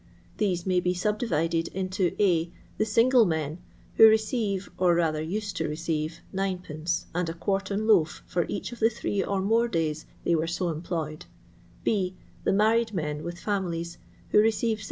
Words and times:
These 0.37 0.65
may 0.65 0.79
be 0.79 0.95
subdivided 0.95 1.67
into— 1.75 2.15
(a) 2.19 2.51
the 2.79 2.85
single 2.87 3.23
men, 3.23 3.59
who 3.97 4.07
receive, 4.09 4.67
or 4.79 4.95
rather 4.95 5.21
used 5.21 5.55
to 5.57 5.67
receive, 5.67 6.21
9d, 6.33 7.05
and 7.13 7.29
a 7.29 7.35
quartern 7.35 7.85
loaf 7.85 8.23
for 8.25 8.47
each 8.49 8.71
of 8.71 8.79
the 8.79 8.89
throe 8.89 9.21
or 9.27 9.41
more 9.43 9.67
days 9.67 10.07
they 10.23 10.33
wore 10.33 10.47
so 10.47 10.69
employed; 10.69 11.27
(b) 11.83 12.15
the 12.45 12.51
married 12.51 12.95
men 12.95 13.21
with 13.23 13.37
families, 13.39 13.99
who 14.29 14.39
receive 14.39 14.79
7i. 14.79 14.79